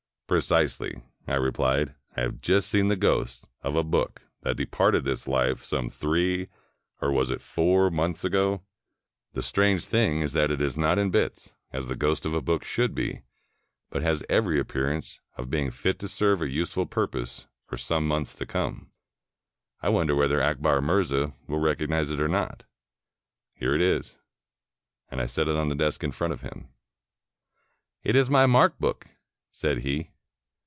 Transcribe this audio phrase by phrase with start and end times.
[0.31, 5.27] "Precisely," I replied; "I have just seen the ghost of a book that departed this
[5.27, 6.47] life some three—
[7.01, 8.63] or was it four?— months ago.
[9.33, 12.39] The strange thing is that it is not in bits, as the ghost of a
[12.41, 13.23] book should be,
[13.89, 17.75] but has every 403 PERSIA appearance of being fit to serve a useful purpose for
[17.75, 18.89] some months to come.
[19.81, 22.63] I wonder whether Akbar Mirza will recognize it or not.
[23.53, 24.15] Here it is";
[25.09, 26.69] and I set it on the desk in front of him.
[28.01, 29.07] "It is my mark book,"
[29.51, 30.07] said he.